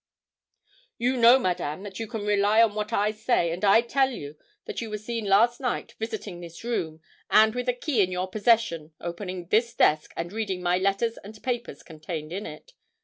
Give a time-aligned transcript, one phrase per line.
[0.97, 4.35] 'You know, Madame, that you can rely on what I say, and I tell you
[4.65, 8.27] that you were seen last night visiting this room, and with a key in your
[8.27, 12.73] possession, opening this desk, and reading my letters and papers contained in it.